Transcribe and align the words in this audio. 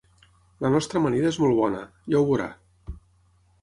La 0.65 0.71
nostra 0.75 1.01
amanida 1.03 1.31
és 1.33 1.39
molt 1.45 1.57
bona, 1.61 1.85
ja 2.17 2.23
ho 2.25 2.29
veurà. 2.35 2.53